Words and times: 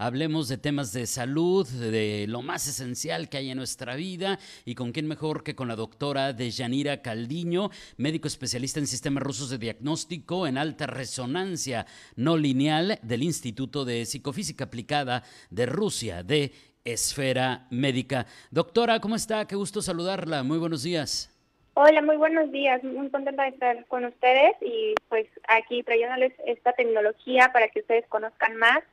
Hablemos 0.00 0.48
de 0.48 0.58
temas 0.58 0.92
de 0.92 1.08
salud, 1.08 1.66
de 1.66 2.26
lo 2.28 2.40
más 2.40 2.68
esencial 2.68 3.28
que 3.28 3.38
hay 3.38 3.50
en 3.50 3.58
nuestra 3.58 3.96
vida 3.96 4.38
y 4.64 4.76
con 4.76 4.92
quién 4.92 5.08
mejor 5.08 5.42
que 5.42 5.56
con 5.56 5.66
la 5.66 5.74
doctora 5.74 6.32
Deyanira 6.32 7.02
Caldiño, 7.02 7.70
médico 7.96 8.28
especialista 8.28 8.78
en 8.78 8.86
sistemas 8.86 9.24
rusos 9.24 9.50
de 9.50 9.58
diagnóstico 9.58 10.46
en 10.46 10.56
alta 10.56 10.86
resonancia 10.86 11.84
no 12.14 12.36
lineal 12.36 13.00
del 13.02 13.24
Instituto 13.24 13.84
de 13.84 14.04
Psicofísica 14.04 14.66
Aplicada 14.66 15.24
de 15.50 15.66
Rusia, 15.66 16.22
de 16.22 16.52
Esfera 16.84 17.66
Médica. 17.70 18.26
Doctora, 18.52 19.00
¿cómo 19.00 19.16
está? 19.16 19.48
Qué 19.48 19.56
gusto 19.56 19.82
saludarla. 19.82 20.44
Muy 20.44 20.58
buenos 20.58 20.84
días. 20.84 21.34
Hola, 21.74 22.02
muy 22.02 22.16
buenos 22.16 22.52
días. 22.52 22.84
Muy 22.84 23.10
contenta 23.10 23.42
de 23.42 23.48
estar 23.48 23.84
con 23.86 24.04
ustedes 24.04 24.54
y 24.60 24.94
pues 25.08 25.26
aquí 25.48 25.82
trayéndoles 25.82 26.32
esta 26.46 26.72
tecnología 26.74 27.50
para 27.52 27.68
que 27.68 27.80
ustedes 27.80 28.06
conozcan 28.06 28.56
más 28.56 28.84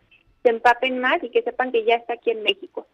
empapen 0.50 1.00
más 1.00 1.24
y 1.24 1.30
que 1.30 1.44
sepan 1.44 1.72
que 1.72 1.86
ya 1.86 1.96
está 1.96 2.14
aquí 2.14 2.32
en 2.32 2.44
México. 2.44 2.88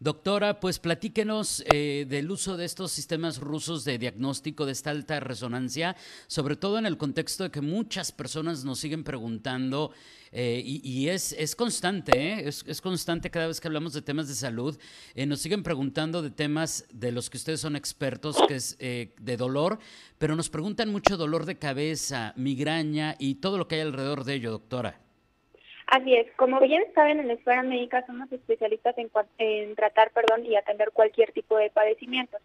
Doctora, 0.00 0.58
pues 0.58 0.80
platíquenos 0.80 1.64
eh, 1.72 2.04
del 2.08 2.30
uso 2.30 2.56
de 2.56 2.64
estos 2.64 2.90
sistemas 2.90 3.38
rusos 3.38 3.84
de 3.84 3.96
diagnóstico 3.96 4.66
de 4.66 4.72
esta 4.72 4.90
alta 4.90 5.20
resonancia, 5.20 5.96
sobre 6.26 6.56
todo 6.56 6.78
en 6.78 6.86
el 6.86 6.98
contexto 6.98 7.44
de 7.44 7.50
que 7.50 7.60
muchas 7.60 8.10
personas 8.10 8.64
nos 8.64 8.80
siguen 8.80 9.04
preguntando, 9.04 9.92
eh, 10.32 10.60
y, 10.64 11.08
es, 11.08 11.32
es, 11.32 11.54
constante, 11.54 12.18
¿eh? 12.18 12.48
es, 12.48 12.80
constante 12.80 13.30
cada 13.30 13.46
vez 13.46 13.60
que 13.60 13.68
hablamos 13.68 13.92
de 13.92 14.02
temas 14.02 14.26
de 14.26 14.34
salud, 14.34 14.76
nos 15.14 15.40
siguen 15.40 15.62
preguntando 15.62 16.22
de 16.22 16.30
temas 16.30 16.86
de 16.92 17.12
los 17.12 17.30
que 17.30 17.36
ustedes 17.36 17.60
son 17.60 17.76
expertos, 17.76 18.36
que 18.48 18.56
es 18.56 18.76
de 18.76 19.36
dolor, 19.38 19.78
pero 20.18 20.34
nos 20.34 20.50
preguntan 20.50 20.90
mucho 20.90 21.16
dolor 21.16 21.46
de 21.46 21.56
cabeza, 21.56 22.34
migraña 22.36 23.14
y 23.20 23.36
todo 23.36 23.58
lo 23.58 23.68
que 23.68 23.76
hay 23.76 23.82
alrededor 23.82 24.24
de 24.24 24.34
ello, 24.34 24.50
doctora. 24.50 25.03
Así 25.94 26.12
es, 26.12 26.26
como 26.34 26.58
bien 26.58 26.82
saben, 26.92 27.20
en 27.20 27.28
la 27.28 27.34
esfera 27.34 27.62
médica 27.62 28.04
somos 28.04 28.30
especialistas 28.32 28.98
en, 28.98 29.08
en 29.38 29.76
tratar 29.76 30.10
perdón, 30.10 30.44
y 30.44 30.56
atender 30.56 30.90
cualquier 30.92 31.30
tipo 31.30 31.56
de 31.56 31.70
padecimientos. 31.70 32.42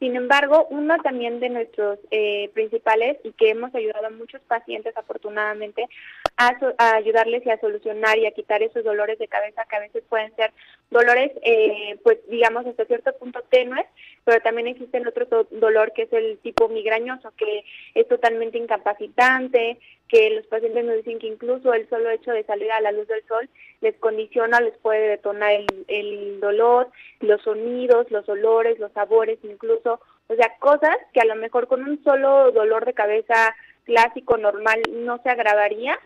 Sin 0.00 0.16
embargo, 0.16 0.66
uno 0.68 0.98
también 0.98 1.40
de 1.40 1.48
nuestros 1.48 1.98
eh, 2.10 2.50
principales 2.52 3.16
y 3.24 3.32
que 3.32 3.48
hemos 3.48 3.74
ayudado 3.74 4.08
a 4.08 4.10
muchos 4.10 4.42
pacientes 4.42 4.94
afortunadamente 4.98 5.88
a, 6.36 6.96
ayudarles 6.96 7.44
y 7.46 7.50
a 7.50 7.60
solucionar 7.60 8.18
y 8.18 8.26
a 8.26 8.32
quitar 8.32 8.62
esos 8.62 8.84
dolores 8.84 9.18
de 9.18 9.28
cabeza 9.28 9.64
que 9.68 9.76
a 9.76 9.80
veces 9.80 10.02
pueden 10.08 10.34
ser 10.36 10.52
dolores, 10.90 11.30
eh, 11.42 11.98
pues 12.02 12.18
digamos 12.28 12.66
hasta 12.66 12.84
cierto 12.84 13.12
punto 13.18 13.42
tenues, 13.50 13.86
pero 14.24 14.40
también 14.40 14.68
existe 14.68 14.98
el 14.98 15.08
otro 15.08 15.26
dolor 15.50 15.92
que 15.92 16.02
es 16.02 16.12
el 16.12 16.38
tipo 16.38 16.68
migrañoso, 16.68 17.32
que 17.36 17.64
es 17.94 18.08
totalmente 18.08 18.58
incapacitante, 18.58 19.78
que 20.08 20.30
los 20.30 20.46
pacientes 20.46 20.84
nos 20.84 20.96
dicen 20.96 21.18
que 21.18 21.28
incluso 21.28 21.72
el 21.72 21.88
solo 21.88 22.10
hecho 22.10 22.32
de 22.32 22.44
salir 22.44 22.70
a 22.72 22.80
la 22.80 22.92
luz 22.92 23.08
del 23.08 23.24
sol 23.26 23.48
les 23.80 23.96
condiciona, 23.96 24.60
les 24.60 24.76
puede 24.78 25.08
detonar 25.08 25.52
el, 25.52 25.66
el 25.88 26.40
dolor, 26.40 26.90
los 27.20 27.42
sonidos, 27.42 28.10
los 28.10 28.28
olores, 28.28 28.78
los 28.78 28.92
sabores, 28.92 29.38
incluso, 29.42 30.00
o 30.28 30.34
sea, 30.34 30.56
cosas 30.58 30.96
que 31.12 31.20
a 31.20 31.24
lo 31.24 31.36
mejor 31.36 31.68
con 31.68 31.82
un 31.82 32.02
solo 32.04 32.52
dolor 32.52 32.84
de 32.84 32.94
cabeza 32.94 33.54
clásico, 33.84 34.36
normal, 34.36 34.80
no 34.90 35.20
se 35.22 35.30
agravaría, 35.30 35.98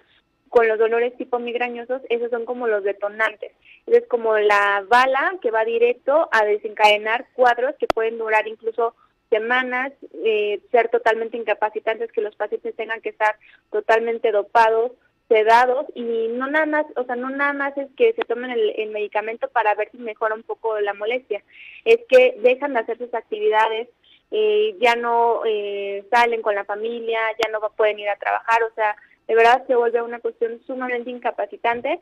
con 0.48 0.68
los 0.68 0.78
dolores 0.78 1.16
tipo 1.16 1.38
migrañosos, 1.38 2.02
esos 2.08 2.30
son 2.30 2.44
como 2.44 2.66
los 2.66 2.84
detonantes. 2.84 3.52
Es 3.86 4.06
como 4.06 4.36
la 4.38 4.84
bala 4.88 5.34
que 5.40 5.50
va 5.50 5.64
directo 5.64 6.28
a 6.32 6.44
desencadenar 6.44 7.26
cuadros 7.34 7.74
que 7.78 7.86
pueden 7.86 8.18
durar 8.18 8.46
incluso 8.48 8.94
semanas, 9.30 9.92
eh, 10.24 10.60
ser 10.70 10.88
totalmente 10.88 11.36
incapacitantes, 11.36 12.12
que 12.12 12.20
los 12.20 12.34
pacientes 12.36 12.74
tengan 12.76 13.00
que 13.00 13.10
estar 13.10 13.36
totalmente 13.70 14.32
dopados, 14.32 14.92
sedados 15.28 15.86
y 15.94 16.02
no 16.02 16.48
nada 16.48 16.66
más, 16.66 16.86
o 16.96 17.04
sea, 17.04 17.14
no 17.14 17.28
nada 17.28 17.52
más 17.52 17.76
es 17.76 17.88
que 17.96 18.14
se 18.14 18.22
tomen 18.22 18.50
el, 18.50 18.90
medicamento 18.90 19.48
para 19.48 19.74
ver 19.74 19.90
si 19.90 19.98
mejora 19.98 20.34
un 20.34 20.42
poco 20.42 20.80
la 20.80 20.94
molestia, 20.94 21.42
es 21.84 21.98
que 22.08 22.36
dejan 22.38 22.72
de 22.72 22.80
hacer 22.80 22.96
sus 22.96 23.12
actividades, 23.12 23.88
eh, 24.30 24.74
ya 24.80 24.96
no 24.96 25.42
eh, 25.46 26.04
salen 26.10 26.40
con 26.42 26.54
la 26.54 26.64
familia, 26.64 27.20
ya 27.44 27.50
no 27.50 27.60
pueden 27.76 27.98
ir 27.98 28.08
a 28.08 28.16
trabajar, 28.16 28.62
o 28.62 28.74
sea, 28.74 28.96
de 29.28 29.34
verdad 29.34 29.64
se 29.66 29.76
vuelve 29.76 30.02
una 30.02 30.20
cuestión 30.20 30.60
sumamente 30.66 31.10
incapacitante 31.10 32.00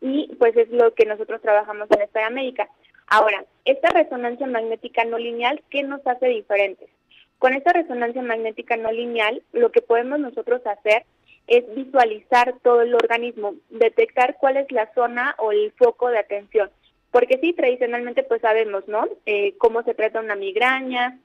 y 0.00 0.34
pues 0.38 0.56
es 0.56 0.70
lo 0.70 0.94
que 0.94 1.04
nosotros 1.06 1.42
trabajamos 1.42 1.90
en 1.90 2.02
esta 2.02 2.30
médica. 2.30 2.68
Ahora, 3.08 3.44
esta 3.64 3.88
resonancia 3.88 4.46
magnética 4.46 5.04
no 5.04 5.18
lineal, 5.18 5.62
¿qué 5.70 5.82
nos 5.82 6.06
hace 6.06 6.28
diferentes? 6.28 6.88
Con 7.38 7.54
esta 7.54 7.72
resonancia 7.72 8.22
magnética 8.22 8.76
no 8.76 8.92
lineal, 8.92 9.42
lo 9.52 9.72
que 9.72 9.82
podemos 9.82 10.20
nosotros 10.20 10.64
hacer 10.66 11.04
es 11.48 11.64
visualizar 11.74 12.54
todo 12.62 12.82
el 12.82 12.94
organismo, 12.94 13.54
detectar 13.70 14.36
cuál 14.38 14.58
es 14.58 14.70
la 14.70 14.92
zona 14.94 15.34
o 15.38 15.50
el 15.50 15.72
foco 15.72 16.10
de 16.10 16.18
atención. 16.18 16.70
Porque 17.10 17.38
sí, 17.40 17.54
tradicionalmente 17.54 18.22
pues 18.22 18.42
sabemos, 18.42 18.86
¿no? 18.86 19.08
Eh, 19.24 19.54
cómo 19.56 19.82
se 19.82 19.94
trata 19.94 20.20
una 20.20 20.36
migraña, 20.36 21.18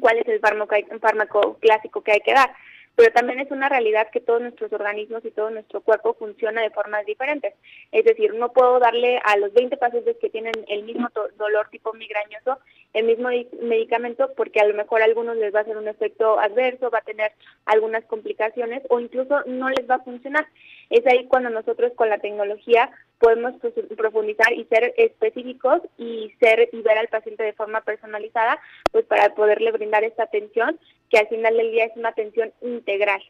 cuál 0.00 0.18
es 0.18 0.26
el 0.28 0.40
fármaco, 0.40 0.74
fármaco 1.00 1.58
clásico 1.60 2.02
que 2.02 2.12
hay 2.12 2.20
que 2.20 2.32
dar 2.32 2.50
pero 2.96 3.12
también 3.12 3.40
es 3.40 3.50
una 3.50 3.68
realidad 3.68 4.10
que 4.10 4.20
todos 4.20 4.40
nuestros 4.40 4.72
organismos 4.72 5.24
y 5.24 5.30
todo 5.30 5.50
nuestro 5.50 5.80
cuerpo 5.80 6.14
funciona 6.14 6.62
de 6.62 6.70
formas 6.70 7.04
diferentes. 7.06 7.54
Es 7.92 8.04
decir, 8.04 8.34
no 8.34 8.52
puedo 8.52 8.78
darle 8.78 9.20
a 9.24 9.36
los 9.36 9.52
20 9.52 9.76
pacientes 9.76 10.16
que 10.20 10.30
tienen 10.30 10.54
el 10.68 10.84
mismo 10.84 11.08
dolor 11.36 11.68
tipo 11.70 11.92
migrañoso 11.92 12.58
el 12.94 13.06
mismo 13.06 13.28
medicamento 13.60 14.30
porque 14.36 14.60
a 14.60 14.66
lo 14.66 14.74
mejor 14.74 15.02
a 15.02 15.04
algunos 15.04 15.36
les 15.36 15.52
va 15.52 15.58
a 15.58 15.62
hacer 15.62 15.76
un 15.76 15.88
efecto 15.88 16.38
adverso, 16.38 16.90
va 16.90 16.98
a 16.98 17.02
tener 17.02 17.32
algunas 17.66 18.04
complicaciones 18.04 18.82
o 18.88 19.00
incluso 19.00 19.42
no 19.46 19.68
les 19.68 19.90
va 19.90 19.96
a 19.96 20.04
funcionar. 20.04 20.46
Es 20.90 21.04
ahí 21.06 21.26
cuando 21.26 21.50
nosotros 21.50 21.92
con 21.96 22.08
la 22.08 22.18
tecnología 22.18 22.90
podemos 23.18 23.54
profundizar 23.96 24.52
y 24.52 24.64
ser 24.66 24.94
específicos 24.96 25.80
y 25.98 26.32
ser 26.38 26.68
y 26.72 26.82
ver 26.82 26.98
al 26.98 27.08
paciente 27.08 27.42
de 27.42 27.52
forma 27.52 27.80
personalizada, 27.80 28.60
pues 28.92 29.04
para 29.06 29.34
poderle 29.34 29.72
brindar 29.72 30.04
esta 30.04 30.24
atención 30.24 30.78
que 31.14 31.20
al 31.20 31.28
final 31.28 31.56
del 31.56 31.70
día 31.70 31.84
es 31.84 31.92
una 31.96 32.08
atención 32.08 32.52
integral. 32.60 33.22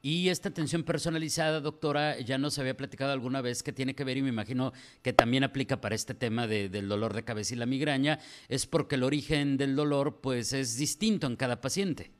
Y 0.00 0.28
esta 0.28 0.48
atención 0.48 0.84
personalizada, 0.84 1.60
doctora, 1.60 2.20
ya 2.20 2.38
nos 2.38 2.56
había 2.60 2.76
platicado 2.76 3.12
alguna 3.12 3.42
vez 3.42 3.64
que 3.64 3.72
tiene 3.72 3.94
que 3.94 4.04
ver, 4.04 4.16
y 4.16 4.22
me 4.22 4.28
imagino 4.28 4.72
que 5.02 5.12
también 5.12 5.42
aplica 5.42 5.80
para 5.80 5.96
este 5.96 6.14
tema 6.14 6.46
del 6.46 6.88
dolor 6.88 7.12
de 7.12 7.24
cabeza 7.24 7.54
y 7.54 7.58
la 7.58 7.66
migraña, 7.66 8.20
es 8.48 8.66
porque 8.66 8.94
el 8.94 9.02
origen 9.02 9.56
del 9.56 9.74
dolor 9.74 10.20
pues 10.22 10.52
es 10.52 10.78
distinto 10.78 11.26
en 11.26 11.34
cada 11.34 11.60
paciente. 11.60 12.10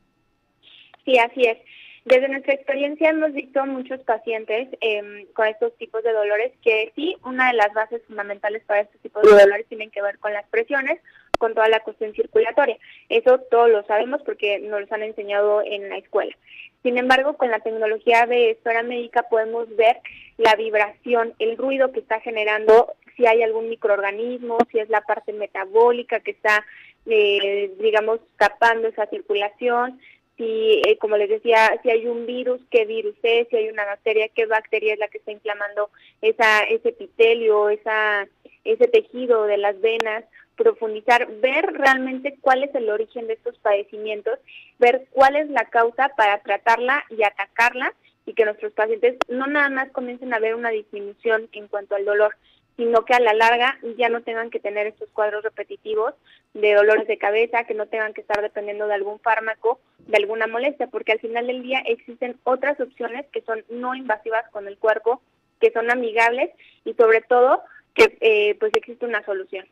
Sí, 1.04 1.16
así 1.18 1.42
es. 1.42 1.58
Desde 2.04 2.28
nuestra 2.28 2.54
experiencia 2.54 3.10
hemos 3.10 3.32
visto 3.32 3.64
muchos 3.66 4.00
pacientes 4.00 4.68
em, 4.80 5.26
con 5.34 5.46
estos 5.46 5.76
tipos 5.76 6.02
de 6.02 6.12
dolores 6.12 6.52
que 6.62 6.92
sí, 6.96 7.16
una 7.24 7.48
de 7.48 7.54
las 7.54 7.72
bases 7.74 8.02
fundamentales 8.08 8.64
para 8.64 8.80
estos 8.80 9.00
tipos 9.02 9.22
de 9.22 9.30
dolores 9.30 9.66
tienen 9.68 9.90
que 9.90 10.02
ver 10.02 10.18
con 10.18 10.32
las 10.32 10.46
presiones, 10.48 11.00
con 11.40 11.54
toda 11.54 11.68
la 11.68 11.80
cuestión 11.80 12.12
circulatoria. 12.12 12.76
Eso 13.08 13.38
todos 13.50 13.70
lo 13.70 13.82
sabemos 13.84 14.20
porque 14.22 14.60
nos 14.60 14.82
lo 14.82 14.86
han 14.94 15.02
enseñado 15.02 15.62
en 15.64 15.88
la 15.88 15.96
escuela. 15.96 16.36
Sin 16.82 16.98
embargo, 16.98 17.36
con 17.36 17.50
la 17.50 17.60
tecnología 17.60 18.26
de 18.26 18.50
esfera 18.50 18.82
médica 18.82 19.24
podemos 19.24 19.74
ver 19.74 19.96
la 20.36 20.54
vibración, 20.54 21.34
el 21.38 21.56
ruido 21.56 21.92
que 21.92 22.00
está 22.00 22.20
generando, 22.20 22.92
si 23.16 23.26
hay 23.26 23.42
algún 23.42 23.70
microorganismo, 23.70 24.58
si 24.70 24.78
es 24.78 24.88
la 24.90 25.00
parte 25.00 25.32
metabólica 25.32 26.20
que 26.20 26.32
está, 26.32 26.64
eh, 27.06 27.72
digamos, 27.80 28.20
tapando 28.36 28.88
esa 28.88 29.06
circulación, 29.06 29.98
si, 30.40 30.80
eh, 30.86 30.96
como 30.96 31.18
les 31.18 31.28
decía, 31.28 31.78
si 31.82 31.90
hay 31.90 32.06
un 32.06 32.24
virus, 32.24 32.62
qué 32.70 32.86
virus 32.86 33.14
es, 33.22 33.46
si 33.48 33.56
hay 33.56 33.68
una 33.68 33.84
bacteria, 33.84 34.26
qué 34.34 34.46
bacteria 34.46 34.94
es 34.94 34.98
la 34.98 35.08
que 35.08 35.18
está 35.18 35.32
inflamando 35.32 35.90
esa, 36.22 36.62
ese 36.62 36.88
epitelio, 36.88 37.68
esa, 37.68 38.26
ese 38.64 38.88
tejido 38.88 39.44
de 39.44 39.58
las 39.58 39.78
venas, 39.82 40.24
profundizar, 40.56 41.30
ver 41.40 41.66
realmente 41.74 42.38
cuál 42.40 42.64
es 42.64 42.74
el 42.74 42.88
origen 42.88 43.26
de 43.26 43.34
estos 43.34 43.58
padecimientos, 43.58 44.38
ver 44.78 45.08
cuál 45.10 45.36
es 45.36 45.50
la 45.50 45.66
causa 45.66 46.08
para 46.16 46.38
tratarla 46.38 47.04
y 47.10 47.22
atacarla 47.22 47.92
y 48.24 48.32
que 48.32 48.46
nuestros 48.46 48.72
pacientes 48.72 49.18
no 49.28 49.46
nada 49.46 49.68
más 49.68 49.90
comiencen 49.90 50.32
a 50.32 50.38
ver 50.38 50.54
una 50.54 50.70
disminución 50.70 51.50
en 51.52 51.68
cuanto 51.68 51.96
al 51.96 52.06
dolor, 52.06 52.34
sino 52.80 53.04
que 53.04 53.12
a 53.12 53.20
la 53.20 53.34
larga 53.34 53.78
ya 53.98 54.08
no 54.08 54.22
tengan 54.22 54.48
que 54.48 54.58
tener 54.58 54.86
estos 54.86 55.10
cuadros 55.10 55.44
repetitivos 55.44 56.14
de 56.54 56.72
dolores 56.72 57.06
de 57.06 57.18
cabeza, 57.18 57.64
que 57.64 57.74
no 57.74 57.88
tengan 57.88 58.14
que 58.14 58.22
estar 58.22 58.40
dependiendo 58.40 58.86
de 58.86 58.94
algún 58.94 59.20
fármaco, 59.20 59.80
de 59.98 60.16
alguna 60.16 60.46
molestia, 60.46 60.86
porque 60.86 61.12
al 61.12 61.20
final 61.20 61.46
del 61.46 61.62
día 61.62 61.80
existen 61.84 62.38
otras 62.42 62.80
opciones 62.80 63.26
que 63.32 63.42
son 63.42 63.62
no 63.68 63.94
invasivas 63.94 64.48
con 64.50 64.66
el 64.66 64.78
cuerpo, 64.78 65.20
que 65.60 65.70
son 65.72 65.90
amigables 65.90 66.52
y 66.86 66.94
sobre 66.94 67.20
todo 67.20 67.62
que 67.94 68.16
eh, 68.22 68.56
pues 68.58 68.72
existe 68.74 69.04
una 69.04 69.22
solución. 69.26 69.66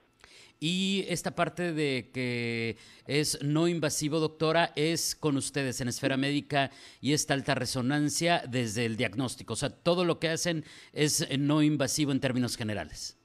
Y 0.61 1.05
esta 1.09 1.33
parte 1.33 1.73
de 1.73 2.11
que 2.13 2.77
es 3.07 3.43
no 3.43 3.69
invasivo, 3.69 4.19
doctora, 4.19 4.73
es 4.75 5.15
con 5.15 5.37
ustedes 5.37 5.81
en 5.81 5.89
esfera 5.89 6.17
médica 6.17 6.71
y 7.01 7.13
esta 7.13 7.35
alta 7.35 7.55
resonancia 7.55 8.43
desde 8.49 8.85
el 8.85 8.97
diagnóstico. 8.97 9.53
O 9.53 9.57
sea, 9.57 9.71
todo 9.71 10.05
lo 10.05 10.19
que 10.19 10.29
hacen 10.29 10.65
es 10.93 11.29
no 11.39 11.63
invasivo 11.63 12.11
en 12.11 12.21
términos 12.21 12.57
generales. 12.57 13.17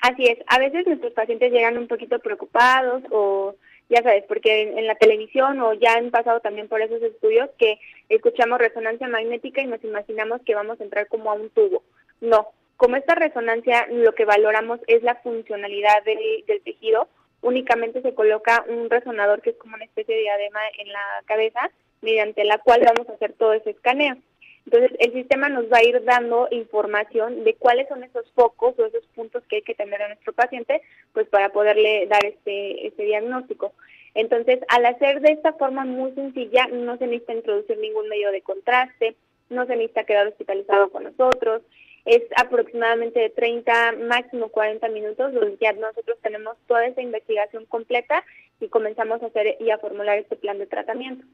Así 0.00 0.24
es, 0.24 0.38
a 0.46 0.58
veces 0.58 0.86
nuestros 0.86 1.12
pacientes 1.12 1.52
llegan 1.52 1.76
un 1.76 1.86
poquito 1.86 2.18
preocupados 2.20 3.02
o 3.10 3.56
ya 3.90 4.02
sabes, 4.02 4.24
porque 4.28 4.62
en, 4.62 4.86
la 4.86 4.94
televisión 4.94 5.60
o 5.60 5.74
ya 5.74 5.94
han 5.94 6.10
pasado 6.10 6.40
también 6.40 6.68
por 6.68 6.80
esos 6.80 7.02
estudios 7.02 7.50
que 7.58 7.78
escuchamos 8.08 8.60
resonancia 8.60 9.08
magnética 9.08 9.60
y 9.60 9.66
nos 9.66 9.82
imaginamos 9.82 10.40
que 10.42 10.54
vamos 10.54 10.80
a 10.80 10.84
entrar 10.84 11.08
como 11.08 11.30
a 11.30 11.34
un 11.34 11.50
tubo. 11.50 11.82
No, 12.20 12.46
como 12.80 12.96
esta 12.96 13.14
resonancia 13.14 13.86
lo 13.90 14.14
que 14.14 14.24
valoramos 14.24 14.80
es 14.86 15.02
la 15.02 15.16
funcionalidad 15.16 16.02
del, 16.02 16.18
del 16.46 16.62
tejido, 16.62 17.08
únicamente 17.42 18.00
se 18.00 18.14
coloca 18.14 18.64
un 18.68 18.88
resonador 18.88 19.42
que 19.42 19.50
es 19.50 19.56
como 19.56 19.74
una 19.74 19.84
especie 19.84 20.14
de 20.14 20.22
diadema 20.22 20.60
en 20.78 20.90
la 20.90 21.22
cabeza, 21.26 21.70
mediante 22.00 22.42
la 22.42 22.56
cual 22.56 22.80
vamos 22.82 23.06
a 23.10 23.12
hacer 23.12 23.34
todo 23.34 23.52
ese 23.52 23.72
escaneo. 23.72 24.16
Entonces, 24.64 24.92
el 24.98 25.12
sistema 25.12 25.50
nos 25.50 25.70
va 25.70 25.76
a 25.76 25.84
ir 25.84 26.02
dando 26.04 26.48
información 26.52 27.44
de 27.44 27.52
cuáles 27.52 27.86
son 27.86 28.02
esos 28.02 28.32
focos 28.32 28.78
o 28.78 28.86
esos 28.86 29.04
puntos 29.08 29.42
que 29.46 29.56
hay 29.56 29.62
que 29.62 29.74
tener 29.74 30.00
a 30.00 30.08
nuestro 30.08 30.32
paciente, 30.32 30.80
pues 31.12 31.28
para 31.28 31.50
poderle 31.50 32.06
dar 32.06 32.24
este, 32.24 32.86
este 32.86 33.02
diagnóstico. 33.04 33.74
Entonces, 34.14 34.58
al 34.68 34.86
hacer 34.86 35.20
de 35.20 35.32
esta 35.32 35.52
forma 35.52 35.84
muy 35.84 36.12
sencilla, 36.12 36.66
no 36.68 36.96
se 36.96 37.06
necesita 37.06 37.34
introducir 37.34 37.76
ningún 37.76 38.08
medio 38.08 38.32
de 38.32 38.40
contraste, 38.40 39.16
no 39.50 39.66
se 39.66 39.76
necesita 39.76 40.04
quedar 40.04 40.28
hospitalizado 40.28 40.88
con 40.88 41.04
nosotros, 41.04 41.60
es 42.04 42.22
aproximadamente 42.36 43.20
de 43.20 43.30
30, 43.30 43.92
máximo 44.08 44.48
40 44.48 44.88
minutos, 44.88 45.32
donde 45.32 45.58
ya 45.60 45.72
nosotros 45.72 46.18
tenemos 46.22 46.56
toda 46.66 46.86
esa 46.86 47.02
investigación 47.02 47.66
completa 47.66 48.24
y 48.60 48.68
comenzamos 48.68 49.22
a 49.22 49.26
hacer 49.26 49.56
y 49.60 49.70
a 49.70 49.78
formular 49.78 50.18
este 50.18 50.36
plan 50.36 50.58
de 50.58 50.66
tratamiento. 50.66 51.24